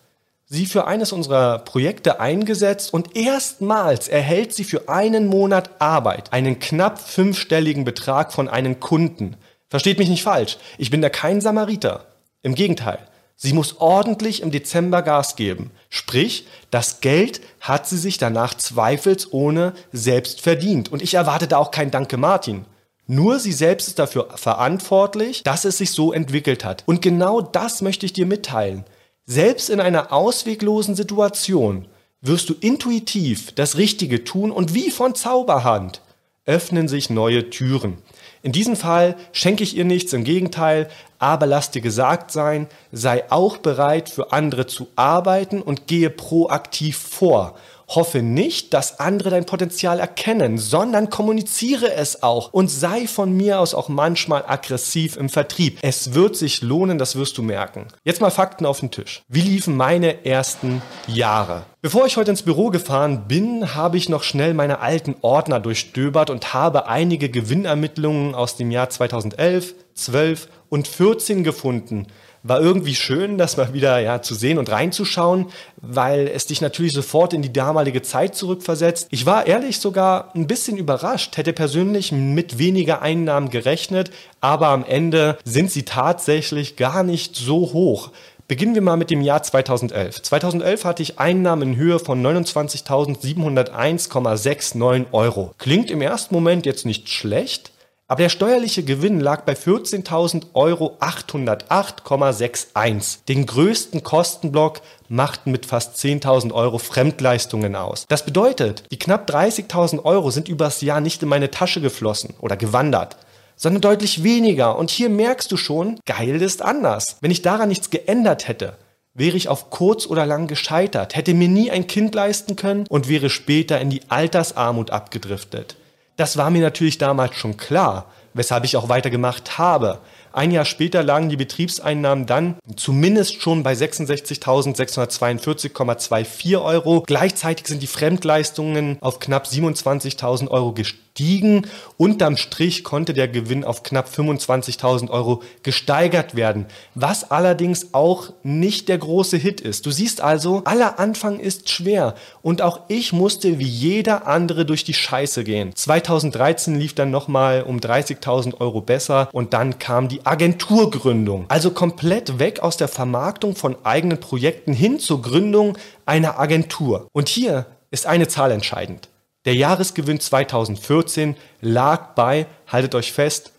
Sie 0.46 0.66
für 0.66 0.88
eines 0.88 1.12
unserer 1.12 1.60
Projekte 1.60 2.20
eingesetzt 2.20 2.92
und 2.92 3.16
erstmals 3.16 4.08
erhält 4.08 4.56
sie 4.56 4.64
für 4.64 4.90
einen 4.90 5.28
Monat 5.28 5.80
Arbeit 5.80 6.34
einen 6.34 6.58
knapp 6.58 7.00
fünfstelligen 7.00 7.86
Betrag 7.86 8.34
von 8.34 8.50
einem 8.50 8.80
Kunden. 8.80 9.36
Versteht 9.70 10.00
mich 10.00 10.10
nicht 10.10 10.24
falsch, 10.24 10.58
ich 10.80 10.90
bin 10.90 11.04
da 11.04 11.10
kein 11.10 11.42
Samariter. 11.42 12.08
Im 12.42 12.56
Gegenteil, 12.56 12.98
sie 13.42 13.54
muss 13.54 13.78
ordentlich 13.78 14.42
im 14.42 14.52
Dezember 14.52 15.02
Gas 15.02 15.38
geben. 15.38 15.72
Sprich, 15.90 16.46
das 16.72 17.00
Geld 17.00 17.40
hat 17.62 17.88
sie 17.88 17.98
sich 17.98 18.18
danach 18.18 18.54
zweifelsohne 18.54 19.74
selbst 19.94 20.42
verdient. 20.42 20.92
Und 20.92 21.02
ich 21.02 21.14
erwarte 21.14 21.48
da 21.48 21.58
auch 21.58 21.72
kein 21.72 21.90
Danke 21.90 22.18
Martin. 22.18 22.66
Nur 23.08 23.40
sie 23.40 23.54
selbst 23.54 23.88
ist 23.88 23.98
dafür 23.98 24.28
verantwortlich, 24.36 25.42
dass 25.44 25.66
es 25.66 25.78
sich 25.78 25.92
so 25.92 26.12
entwickelt 26.12 26.66
hat. 26.66 26.84
Und 26.86 27.02
genau 27.02 27.42
das 27.42 27.82
möchte 27.82 28.06
ich 28.06 28.14
dir 28.14 28.26
mitteilen. 28.26 28.84
Selbst 29.26 29.70
in 29.70 29.80
einer 29.80 30.12
ausweglosen 30.12 30.96
Situation 30.96 31.88
wirst 32.22 32.50
du 32.50 32.56
intuitiv 32.60 33.54
das 33.54 33.78
Richtige 33.78 34.26
tun 34.26 34.52
und 34.52 34.74
wie 34.74 34.92
von 34.92 35.16
Zauberhand 35.16 36.02
öffnen 36.46 36.88
sich 36.88 37.10
neue 37.10 37.50
Türen. 37.50 38.00
In 38.42 38.52
diesem 38.54 38.76
Fall 38.76 39.16
schenke 39.34 39.64
ich 39.64 39.76
ihr 39.76 39.86
nichts, 39.86 40.14
im 40.14 40.24
Gegenteil, 40.24 40.90
aber 41.18 41.46
lass 41.46 41.72
dir 41.72 41.82
gesagt 41.82 42.32
sein, 42.32 42.68
sei 42.92 43.30
auch 43.30 43.58
bereit 43.58 44.10
für 44.10 44.32
andere 44.32 44.66
zu 44.66 44.88
arbeiten 44.96 45.62
und 45.62 45.88
gehe 45.88 46.10
proaktiv 46.10 46.98
vor. 46.98 47.56
Hoffe 47.90 48.22
nicht, 48.22 48.76
dass 48.76 49.00
andere 49.00 49.32
dein 49.32 49.48
Potenzial 49.48 50.00
erkennen, 50.00 50.60
sondern 50.60 51.10
kommuniziere 51.10 51.92
es 51.92 52.22
auch 52.22 52.54
und 52.54 52.70
sei 52.70 53.08
von 53.08 53.36
mir 53.36 53.60
aus 53.60 53.74
auch 53.74 53.90
manchmal 53.90 54.44
aggressiv 54.46 55.18
im 55.18 55.28
Vertrieb. 55.28 55.80
Es 55.82 56.14
wird 56.14 56.36
sich 56.36 56.62
lohnen, 56.62 57.00
das 57.00 57.16
wirst 57.16 57.40
du 57.40 57.42
merken. 57.42 57.88
Jetzt 58.04 58.22
mal 58.22 58.30
Fakten 58.30 58.68
auf 58.68 58.80
den 58.80 58.92
Tisch. 58.92 59.24
Wie 59.28 59.42
liefen 59.42 59.76
meine 59.76 60.24
ersten 60.24 60.84
Jahre? 61.08 61.64
Bevor 61.82 62.06
ich 62.06 62.18
heute 62.18 62.30
ins 62.30 62.44
Büro 62.44 62.70
gefahren 62.70 63.28
bin, 63.28 63.74
habe 63.74 63.98
ich 63.98 64.08
noch 64.08 64.22
schnell 64.22 64.54
meine 64.54 64.82
alten 64.82 65.16
Ordner 65.22 65.60
durchstöbert 65.60 66.30
und 66.30 66.54
habe 66.54 66.88
einige 66.88 67.30
Gewinnermittlungen 67.30 68.36
aus 68.36 68.56
dem 68.56 68.70
Jahr 68.70 68.90
2011, 68.90 69.74
12 69.96 70.48
und 70.70 70.88
14 70.88 71.44
gefunden 71.44 72.06
war 72.44 72.62
irgendwie 72.62 72.96
schön, 72.96 73.38
das 73.38 73.58
mal 73.58 73.74
wieder 73.74 74.00
ja, 74.00 74.22
zu 74.22 74.36
sehen 74.36 74.58
und 74.58 74.72
reinzuschauen, 74.72 75.48
weil 75.78 76.28
es 76.28 76.46
dich 76.46 76.62
natürlich 76.62 76.94
sofort 76.94 77.34
in 77.34 77.42
die 77.42 77.54
damalige 77.54 78.02
Zeit 78.02 78.36
zurückversetzt. 78.36 79.08
Ich 79.12 79.26
war 79.26 79.48
ehrlich 79.48 79.80
sogar 79.80 80.34
ein 80.36 80.48
bisschen 80.48 80.78
überrascht, 80.78 81.38
hätte 81.38 81.54
persönlich 81.54 82.12
mit 82.12 82.58
weniger 82.58 83.02
Einnahmen 83.02 83.50
gerechnet, 83.50 84.12
aber 84.42 84.70
am 84.70 84.86
Ende 84.86 85.38
sind 85.44 85.72
sie 85.72 85.84
tatsächlich 85.84 86.76
gar 86.76 87.04
nicht 87.04 87.36
so 87.36 87.74
hoch. 87.74 88.12
Beginnen 88.50 88.74
wir 88.74 88.82
mal 88.82 88.98
mit 88.98 89.12
dem 89.12 89.22
Jahr 89.22 89.44
2011. 89.44 90.24
2011 90.24 90.84
hatte 90.84 91.04
ich 91.04 91.20
Einnahmen 91.20 91.74
in 91.74 91.76
Höhe 91.76 92.00
von 92.00 92.26
29.701,69 92.26 95.06
Euro. 95.12 95.54
Klingt 95.60 95.92
im 95.92 96.02
ersten 96.02 96.34
Moment 96.34 96.66
jetzt 96.66 96.84
nicht 96.84 97.10
schlecht, 97.10 97.70
aber 98.10 98.24
der 98.24 98.30
steuerliche 98.30 98.84
Gewinn 98.84 99.20
lag 99.20 99.44
bei 99.44 99.54
14.000 99.54 100.48
Euro 100.56 100.98
808,61. 101.00 103.20
Den 103.28 103.46
größten 103.46 104.02
Kostenblock 104.02 104.82
machten 105.10 105.52
mit 105.52 105.68
fast 105.68 105.96
10.000 105.98 106.52
Euro 106.52 106.80
Fremdleistungen 106.80 107.76
aus. 107.76 108.06
Das 108.10 108.26
bedeutet, 108.26 108.86
die 108.92 108.98
knapp 108.98 109.30
30.000 109.30 110.06
Euro 110.06 110.32
sind 110.32 110.50
übers 110.50 110.82
Jahr 110.82 111.02
nicht 111.02 111.22
in 111.22 111.30
meine 111.30 111.52
Tasche 111.52 111.82
geflossen 111.82 112.34
oder 112.42 112.58
gewandert, 112.58 113.18
sondern 113.56 113.82
deutlich 113.82 114.24
weniger. 114.24 114.80
Und 114.80 114.90
hier 114.90 115.10
merkst 115.10 115.52
du 115.52 115.58
schon, 115.58 116.00
geil 116.08 116.42
ist 116.42 116.64
anders. 116.64 117.18
Wenn 117.22 117.30
ich 117.30 117.44
daran 117.44 117.70
nichts 117.70 117.92
geändert 117.92 118.48
hätte, 118.48 118.74
wäre 119.14 119.38
ich 119.38 119.50
auf 119.50 119.70
kurz 119.70 120.08
oder 120.08 120.26
lang 120.26 120.48
gescheitert, 120.48 121.16
hätte 121.16 121.36
mir 121.36 121.48
nie 121.48 121.70
ein 121.70 121.86
Kind 121.86 122.16
leisten 122.16 122.56
können 122.56 122.88
und 122.90 123.08
wäre 123.08 123.30
später 123.30 123.80
in 123.80 123.92
die 123.92 124.02
Altersarmut 124.10 124.90
abgedriftet. 124.90 125.76
Das 126.20 126.36
war 126.36 126.50
mir 126.50 126.62
natürlich 126.62 126.98
damals 126.98 127.38
schon 127.38 127.56
klar, 127.56 128.08
weshalb 128.34 128.66
ich 128.66 128.76
auch 128.76 128.90
weitergemacht 128.90 129.58
habe. 129.58 130.00
Ein 130.34 130.52
Jahr 130.52 130.66
später 130.66 131.02
lagen 131.02 131.30
die 131.30 131.38
Betriebseinnahmen 131.38 132.26
dann 132.26 132.58
zumindest 132.76 133.42
schon 133.42 133.64
bei 133.64 133.72
66.642,24 133.72 136.62
Euro. 136.62 137.06
Gleichzeitig 137.08 137.68
sind 137.68 137.82
die 137.82 137.88
Fremdleistungen 137.88 138.98
auf 139.00 139.20
knapp 139.20 139.46
27.000 139.46 140.50
Euro 140.50 140.74
gestiegen 140.74 141.09
gestiegen. 141.20 141.68
Unterm 141.98 142.38
Strich 142.38 142.84
konnte 142.84 143.14
der 143.14 143.28
Gewinn 143.28 143.66
auf 143.66 143.84
knapp 143.84 144.08
25.000 144.08 145.10
Euro 145.10 145.42
gesteigert 145.64 146.36
werden, 146.36 146.66
was 146.96 147.30
allerdings 147.30 147.94
auch 147.94 148.32
nicht 148.44 148.88
der 148.88 148.98
große 148.98 149.36
Hit 149.36 149.60
ist. 149.60 149.86
Du 149.86 149.92
siehst 149.92 150.22
also, 150.22 150.62
aller 150.64 150.98
Anfang 150.98 151.40
ist 151.40 151.70
schwer 151.70 152.16
und 152.42 152.62
auch 152.62 152.82
ich 152.88 153.12
musste 153.12 153.60
wie 153.60 153.68
jeder 153.68 154.28
andere 154.28 154.66
durch 154.66 154.86
die 154.86 154.94
Scheiße 154.94 155.44
gehen. 155.44 155.76
2013 155.76 156.80
lief 156.80 156.96
dann 156.96 157.12
nochmal 157.12 157.64
um 157.64 157.80
30.000 157.80 158.60
Euro 158.62 158.80
besser 158.80 159.30
und 159.34 159.54
dann 159.54 159.78
kam 159.78 160.08
die 160.08 160.26
Agenturgründung. 160.26 161.46
Also 161.50 161.72
komplett 161.72 162.40
weg 162.40 162.62
aus 162.62 162.78
der 162.78 162.88
Vermarktung 162.88 163.56
von 163.56 163.76
eigenen 163.84 164.22
Projekten 164.22 164.72
hin 164.72 165.00
zur 165.00 165.22
Gründung 165.22 165.78
einer 166.06 166.40
Agentur. 166.40 167.08
Und 167.12 167.28
hier 167.28 167.66
ist 167.92 168.06
eine 168.06 168.28
Zahl 168.28 168.52
entscheidend. 168.52 169.10
Der 169.50 169.56
Jahresgewinn 169.56 170.20
2014 170.20 171.36
lag 171.60 172.14
bei, 172.14 172.46
haltet 172.68 172.94
euch 172.94 173.12
fest, 173.12 173.52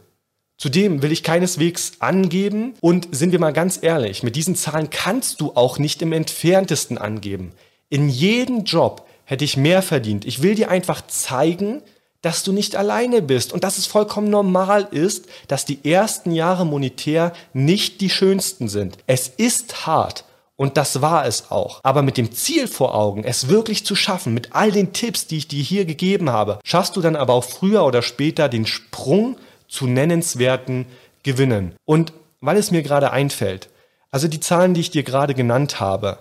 Zudem 0.55 1.01
will 1.01 1.11
ich 1.11 1.23
keineswegs 1.23 1.93
angeben 1.97 2.75
und 2.79 3.07
sind 3.09 3.31
wir 3.31 3.39
mal 3.39 3.53
ganz 3.53 3.79
ehrlich, 3.81 4.21
mit 4.21 4.35
diesen 4.35 4.53
Zahlen 4.53 4.91
kannst 4.91 5.41
du 5.41 5.53
auch 5.55 5.79
nicht 5.79 6.03
im 6.03 6.13
entferntesten 6.13 6.99
angeben. 6.99 7.53
In 7.89 8.07
jedem 8.07 8.65
Job 8.65 9.08
hätte 9.29 9.45
ich 9.45 9.57
mehr 9.57 9.83
verdient. 9.83 10.25
Ich 10.25 10.41
will 10.41 10.55
dir 10.55 10.71
einfach 10.71 11.05
zeigen, 11.05 11.83
dass 12.23 12.43
du 12.43 12.51
nicht 12.51 12.75
alleine 12.75 13.21
bist 13.21 13.53
und 13.53 13.63
dass 13.63 13.77
es 13.77 13.85
vollkommen 13.85 14.31
normal 14.31 14.87
ist, 14.89 15.27
dass 15.47 15.65
die 15.65 15.85
ersten 15.87 16.31
Jahre 16.31 16.65
monetär 16.65 17.31
nicht 17.53 18.01
die 18.01 18.09
schönsten 18.09 18.67
sind. 18.69 18.97
Es 19.05 19.27
ist 19.27 19.85
hart. 19.85 20.25
Und 20.55 20.77
das 20.77 21.01
war 21.01 21.27
es 21.27 21.51
auch. 21.51 21.79
Aber 21.83 22.01
mit 22.01 22.17
dem 22.17 22.31
Ziel 22.31 22.67
vor 22.67 22.95
Augen, 22.95 23.23
es 23.23 23.49
wirklich 23.49 23.85
zu 23.85 23.95
schaffen, 23.95 24.33
mit 24.33 24.55
all 24.55 24.71
den 24.71 24.93
Tipps, 24.93 25.27
die 25.27 25.37
ich 25.37 25.47
dir 25.47 25.61
hier 25.61 25.85
gegeben 25.85 26.31
habe, 26.31 26.59
schaffst 26.65 26.95
du 26.95 27.01
dann 27.01 27.15
aber 27.15 27.33
auch 27.33 27.45
früher 27.45 27.85
oder 27.85 28.01
später 28.01 28.49
den 28.49 28.65
Sprung 28.65 29.37
zu 29.67 29.85
nennenswerten 29.85 30.87
Gewinnen. 31.21 31.75
Und 31.85 32.13
weil 32.41 32.57
es 32.57 32.71
mir 32.71 32.81
gerade 32.81 33.11
einfällt, 33.11 33.69
also 34.09 34.27
die 34.27 34.39
Zahlen, 34.39 34.73
die 34.73 34.81
ich 34.81 34.89
dir 34.89 35.03
gerade 35.03 35.35
genannt 35.35 35.79
habe, 35.79 36.17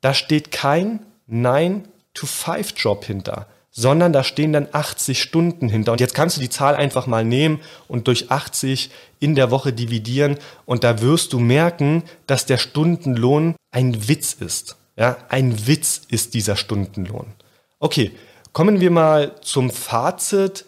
da 0.00 0.14
steht 0.14 0.50
kein 0.50 1.00
Nein 1.26 1.86
to-Five-Job 2.16 3.04
hinter, 3.04 3.46
sondern 3.70 4.12
da 4.12 4.24
stehen 4.24 4.52
dann 4.52 4.68
80 4.72 5.20
Stunden 5.20 5.68
hinter. 5.68 5.92
Und 5.92 6.00
jetzt 6.00 6.14
kannst 6.14 6.36
du 6.36 6.40
die 6.40 6.48
Zahl 6.48 6.74
einfach 6.74 7.06
mal 7.06 7.24
nehmen 7.24 7.60
und 7.88 8.08
durch 8.08 8.30
80 8.30 8.90
in 9.20 9.34
der 9.34 9.50
Woche 9.50 9.72
dividieren 9.72 10.38
und 10.64 10.82
da 10.82 11.00
wirst 11.00 11.32
du 11.32 11.38
merken, 11.38 12.02
dass 12.26 12.46
der 12.46 12.58
Stundenlohn 12.58 13.54
ein 13.70 14.08
Witz 14.08 14.32
ist. 14.32 14.76
Ja, 14.96 15.18
ein 15.28 15.66
Witz 15.66 16.02
ist 16.08 16.32
dieser 16.32 16.56
Stundenlohn. 16.56 17.26
Okay, 17.78 18.12
kommen 18.54 18.80
wir 18.80 18.90
mal 18.90 19.34
zum 19.42 19.70
Fazit. 19.70 20.64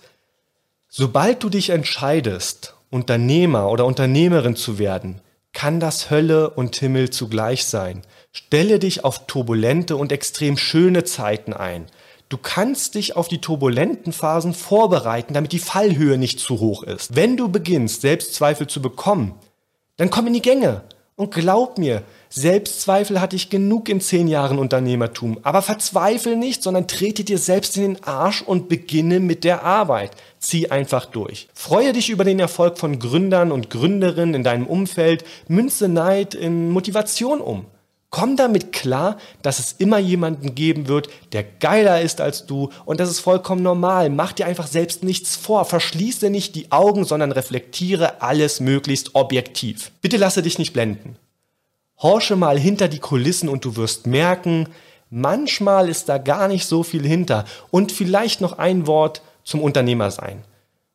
Sobald 0.90 1.42
du 1.42 1.48
dich 1.48 1.70
entscheidest, 1.70 2.74
Unternehmer 2.90 3.70
oder 3.70 3.86
Unternehmerin 3.86 4.56
zu 4.56 4.78
werden, 4.78 5.22
kann 5.58 5.80
das 5.80 6.08
Hölle 6.08 6.50
und 6.50 6.76
Himmel 6.76 7.10
zugleich 7.10 7.64
sein. 7.64 8.02
Stelle 8.30 8.78
dich 8.78 9.02
auf 9.02 9.26
turbulente 9.26 9.96
und 9.96 10.12
extrem 10.12 10.56
schöne 10.56 11.02
Zeiten 11.02 11.52
ein. 11.52 11.86
Du 12.28 12.36
kannst 12.36 12.94
dich 12.94 13.16
auf 13.16 13.26
die 13.26 13.40
turbulenten 13.40 14.12
Phasen 14.12 14.54
vorbereiten, 14.54 15.34
damit 15.34 15.50
die 15.50 15.58
Fallhöhe 15.58 16.16
nicht 16.16 16.38
zu 16.38 16.60
hoch 16.60 16.84
ist. 16.84 17.16
Wenn 17.16 17.36
du 17.36 17.48
beginnst, 17.48 18.02
Selbstzweifel 18.02 18.68
zu 18.68 18.80
bekommen, 18.80 19.34
dann 19.96 20.10
komm 20.10 20.28
in 20.28 20.34
die 20.34 20.42
Gänge. 20.42 20.84
Und 21.16 21.34
glaub 21.34 21.76
mir, 21.76 22.04
Selbstzweifel 22.30 23.20
hatte 23.20 23.36
ich 23.36 23.50
genug 23.50 23.88
in 23.88 24.00
zehn 24.00 24.28
Jahren 24.28 24.58
Unternehmertum. 24.58 25.38
Aber 25.42 25.62
verzweifel 25.62 26.36
nicht, 26.36 26.62
sondern 26.62 26.86
trete 26.86 27.24
dir 27.24 27.38
selbst 27.38 27.76
in 27.76 27.94
den 27.94 28.04
Arsch 28.04 28.42
und 28.42 28.68
beginne 28.68 29.20
mit 29.20 29.44
der 29.44 29.64
Arbeit. 29.64 30.12
Zieh 30.38 30.70
einfach 30.70 31.06
durch. 31.06 31.48
Freue 31.54 31.92
dich 31.92 32.10
über 32.10 32.24
den 32.24 32.38
Erfolg 32.38 32.78
von 32.78 32.98
Gründern 32.98 33.50
und 33.50 33.70
Gründerinnen 33.70 34.34
in 34.34 34.44
deinem 34.44 34.66
Umfeld. 34.66 35.24
Münze 35.48 35.88
Neid 35.88 36.34
in 36.34 36.70
Motivation 36.70 37.40
um. 37.40 37.66
Komm 38.10 38.36
damit 38.36 38.72
klar, 38.72 39.18
dass 39.42 39.58
es 39.58 39.72
immer 39.72 39.98
jemanden 39.98 40.54
geben 40.54 40.88
wird, 40.88 41.10
der 41.32 41.44
geiler 41.44 42.00
ist 42.00 42.22
als 42.22 42.46
du 42.46 42.70
und 42.86 43.00
das 43.00 43.10
ist 43.10 43.20
vollkommen 43.20 43.62
normal. 43.62 44.08
Mach 44.08 44.32
dir 44.32 44.46
einfach 44.46 44.66
selbst 44.66 45.04
nichts 45.04 45.36
vor. 45.36 45.66
Verschließe 45.66 46.30
nicht 46.30 46.54
die 46.54 46.72
Augen, 46.72 47.04
sondern 47.04 47.32
reflektiere 47.32 48.22
alles 48.22 48.60
möglichst 48.60 49.14
objektiv. 49.14 49.92
Bitte 50.00 50.16
lasse 50.16 50.40
dich 50.40 50.58
nicht 50.58 50.72
blenden. 50.72 51.16
Horsche 51.98 52.36
mal 52.36 52.58
hinter 52.58 52.88
die 52.88 53.00
Kulissen 53.00 53.48
und 53.48 53.64
du 53.64 53.76
wirst 53.76 54.06
merken, 54.06 54.68
manchmal 55.10 55.88
ist 55.88 56.08
da 56.08 56.18
gar 56.18 56.48
nicht 56.48 56.66
so 56.66 56.82
viel 56.82 57.04
hinter. 57.04 57.44
Und 57.70 57.92
vielleicht 57.92 58.40
noch 58.40 58.58
ein 58.58 58.86
Wort 58.86 59.22
zum 59.44 59.60
Unternehmer 59.60 60.10
sein. 60.10 60.44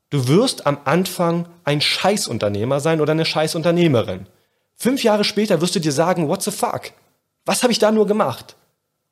Du 0.10 0.28
wirst 0.28 0.68
am 0.68 0.78
Anfang 0.86 1.48
ein 1.64 1.82
Scheißunternehmer 1.82 2.80
sein 2.80 3.02
oder 3.02 3.12
eine 3.12 3.26
Scheißunternehmerin. 3.26 4.28
Fünf 4.76 5.04
Jahre 5.04 5.24
später 5.24 5.60
wirst 5.60 5.76
du 5.76 5.80
dir 5.80 5.92
sagen, 5.92 6.28
what 6.28 6.44
the 6.44 6.52
fuck? 6.52 6.92
Was 7.46 7.64
habe 7.64 7.74
ich 7.74 7.80
da 7.80 7.92
nur 7.92 8.08
gemacht? 8.08 8.56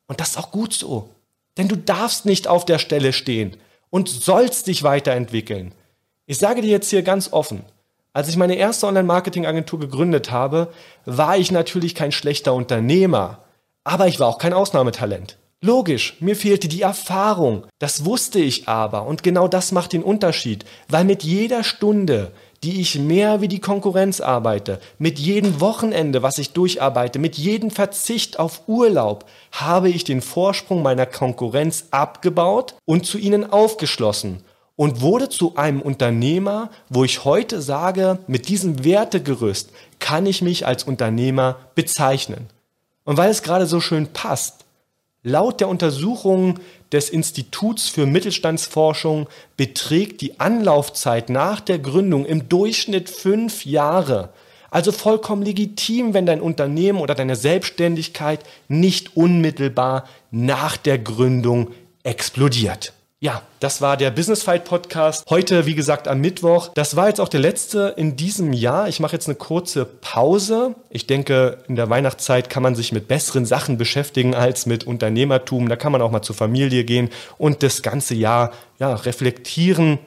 Und 0.06 0.20
das 0.20 0.30
ist 0.30 0.38
auch 0.38 0.50
gut 0.50 0.72
so. 0.72 1.10
Denn 1.58 1.68
du 1.68 1.76
darfst 1.76 2.24
nicht 2.24 2.48
auf 2.48 2.64
der 2.64 2.78
Stelle 2.78 3.12
stehen 3.12 3.56
und 3.90 4.08
sollst 4.08 4.68
dich 4.68 4.82
weiterentwickeln. 4.82 5.74
Ich 6.26 6.38
sage 6.38 6.62
dir 6.62 6.70
jetzt 6.70 6.90
hier 6.90 7.02
ganz 7.02 7.32
offen, 7.32 7.62
als 8.12 8.28
ich 8.28 8.36
meine 8.36 8.56
erste 8.56 8.86
Online-Marketing-Agentur 8.86 9.80
gegründet 9.80 10.30
habe, 10.30 10.68
war 11.06 11.36
ich 11.38 11.50
natürlich 11.50 11.94
kein 11.94 12.12
schlechter 12.12 12.52
Unternehmer, 12.52 13.38
aber 13.84 14.06
ich 14.06 14.20
war 14.20 14.28
auch 14.28 14.38
kein 14.38 14.52
Ausnahmetalent. 14.52 15.38
Logisch, 15.64 16.16
mir 16.18 16.34
fehlte 16.34 16.66
die 16.66 16.82
Erfahrung. 16.82 17.66
Das 17.78 18.04
wusste 18.04 18.40
ich 18.40 18.68
aber 18.68 19.06
und 19.06 19.22
genau 19.22 19.46
das 19.46 19.70
macht 19.70 19.92
den 19.92 20.02
Unterschied, 20.02 20.64
weil 20.88 21.04
mit 21.04 21.22
jeder 21.22 21.62
Stunde, 21.62 22.32
die 22.64 22.80
ich 22.80 22.98
mehr 22.98 23.40
wie 23.40 23.48
die 23.48 23.60
Konkurrenz 23.60 24.20
arbeite, 24.20 24.80
mit 24.98 25.20
jedem 25.20 25.60
Wochenende, 25.60 26.22
was 26.22 26.38
ich 26.38 26.52
durcharbeite, 26.52 27.20
mit 27.20 27.38
jedem 27.38 27.70
Verzicht 27.70 28.40
auf 28.40 28.62
Urlaub, 28.66 29.24
habe 29.52 29.88
ich 29.88 30.02
den 30.02 30.20
Vorsprung 30.20 30.82
meiner 30.82 31.06
Konkurrenz 31.06 31.86
abgebaut 31.92 32.74
und 32.84 33.06
zu 33.06 33.18
ihnen 33.18 33.48
aufgeschlossen 33.48 34.42
und 34.82 35.00
wurde 35.00 35.28
zu 35.28 35.54
einem 35.54 35.80
Unternehmer, 35.80 36.68
wo 36.88 37.04
ich 37.04 37.24
heute 37.24 37.62
sage, 37.62 38.18
mit 38.26 38.48
diesem 38.48 38.82
Wertegerüst 38.82 39.70
kann 40.00 40.26
ich 40.26 40.42
mich 40.42 40.66
als 40.66 40.82
Unternehmer 40.82 41.54
bezeichnen. 41.76 42.48
Und 43.04 43.16
weil 43.16 43.30
es 43.30 43.44
gerade 43.44 43.66
so 43.66 43.78
schön 43.78 44.08
passt, 44.08 44.64
Laut 45.22 45.60
der 45.60 45.68
Untersuchung 45.68 46.58
des 46.90 47.08
Instituts 47.08 47.88
für 47.88 48.06
Mittelstandsforschung 48.06 49.28
beträgt 49.56 50.20
die 50.20 50.40
Anlaufzeit 50.40 51.30
nach 51.30 51.60
der 51.60 51.78
Gründung 51.78 52.26
im 52.26 52.48
Durchschnitt 52.48 53.08
fünf 53.08 53.64
Jahre. 53.64 54.30
Also 54.72 54.90
vollkommen 54.90 55.42
legitim, 55.42 56.12
wenn 56.12 56.26
dein 56.26 56.40
Unternehmen 56.40 56.98
oder 56.98 57.14
deine 57.14 57.36
Selbstständigkeit 57.36 58.40
nicht 58.66 59.16
unmittelbar 59.16 60.08
nach 60.32 60.76
der 60.76 60.98
Gründung 60.98 61.68
explodiert. 62.02 62.92
Ja, 63.22 63.42
das 63.60 63.80
war 63.80 63.96
der 63.96 64.10
Business 64.10 64.42
Fight 64.42 64.64
Podcast. 64.64 65.30
Heute, 65.30 65.64
wie 65.64 65.76
gesagt, 65.76 66.08
am 66.08 66.20
Mittwoch. 66.20 66.70
Das 66.74 66.96
war 66.96 67.06
jetzt 67.06 67.20
auch 67.20 67.28
der 67.28 67.38
letzte 67.38 67.94
in 67.96 68.16
diesem 68.16 68.52
Jahr. 68.52 68.88
Ich 68.88 68.98
mache 68.98 69.12
jetzt 69.12 69.28
eine 69.28 69.36
kurze 69.36 69.84
Pause. 69.84 70.74
Ich 70.90 71.06
denke, 71.06 71.58
in 71.68 71.76
der 71.76 71.88
Weihnachtszeit 71.88 72.50
kann 72.50 72.64
man 72.64 72.74
sich 72.74 72.90
mit 72.90 73.06
besseren 73.06 73.46
Sachen 73.46 73.78
beschäftigen 73.78 74.34
als 74.34 74.66
mit 74.66 74.88
Unternehmertum. 74.88 75.68
Da 75.68 75.76
kann 75.76 75.92
man 75.92 76.02
auch 76.02 76.10
mal 76.10 76.22
zur 76.22 76.34
Familie 76.34 76.82
gehen 76.82 77.10
und 77.38 77.62
das 77.62 77.82
ganze 77.82 78.16
Jahr 78.16 78.50
ja, 78.80 78.92
reflektieren 78.92 80.00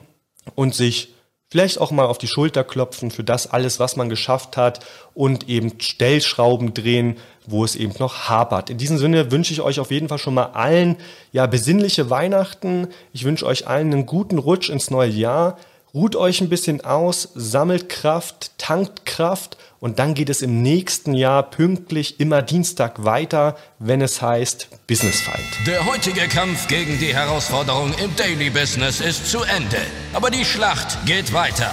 und 0.54 0.74
sich 0.74 1.14
Vielleicht 1.48 1.78
auch 1.80 1.92
mal 1.92 2.06
auf 2.06 2.18
die 2.18 2.26
Schulter 2.26 2.64
klopfen 2.64 3.12
für 3.12 3.22
das 3.22 3.46
alles, 3.46 3.78
was 3.78 3.94
man 3.94 4.08
geschafft 4.08 4.56
hat 4.56 4.84
und 5.14 5.48
eben 5.48 5.80
Stellschrauben 5.80 6.74
drehen, 6.74 7.18
wo 7.46 7.64
es 7.64 7.76
eben 7.76 7.94
noch 7.98 8.28
hapert. 8.28 8.70
In 8.70 8.78
diesem 8.78 8.98
Sinne 8.98 9.30
wünsche 9.30 9.52
ich 9.52 9.60
euch 9.60 9.80
auf 9.80 9.90
jeden 9.90 10.08
Fall 10.08 10.18
schon 10.18 10.34
mal 10.34 10.50
allen 10.52 10.96
ja 11.32 11.46
besinnliche 11.46 12.10
Weihnachten. 12.10 12.88
Ich 13.12 13.24
wünsche 13.24 13.46
euch 13.46 13.66
allen 13.66 13.92
einen 13.92 14.06
guten 14.06 14.38
Rutsch 14.38 14.68
ins 14.68 14.90
neue 14.90 15.10
Jahr. 15.10 15.58
Ruht 15.94 16.14
euch 16.14 16.42
ein 16.42 16.50
bisschen 16.50 16.84
aus, 16.84 17.30
sammelt 17.34 17.88
Kraft, 17.88 18.50
tankt 18.58 19.06
Kraft 19.06 19.56
und 19.80 19.98
dann 19.98 20.12
geht 20.14 20.28
es 20.28 20.42
im 20.42 20.60
nächsten 20.60 21.14
Jahr 21.14 21.42
pünktlich 21.42 22.20
immer 22.20 22.42
Dienstag 22.42 23.04
weiter, 23.04 23.56
wenn 23.78 24.02
es 24.02 24.20
heißt 24.20 24.68
Business 24.86 25.20
Fight. 25.20 25.40
Der 25.66 25.86
heutige 25.86 26.28
Kampf 26.28 26.68
gegen 26.68 26.98
die 26.98 27.14
Herausforderung 27.14 27.94
im 28.02 28.14
Daily 28.16 28.50
Business 28.50 29.00
ist 29.00 29.30
zu 29.30 29.42
Ende. 29.42 29.78
Aber 30.12 30.30
die 30.30 30.44
Schlacht 30.44 30.98
geht 31.06 31.32
weiter. 31.32 31.72